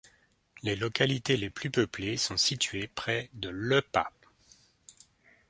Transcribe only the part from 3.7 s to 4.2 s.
Pas.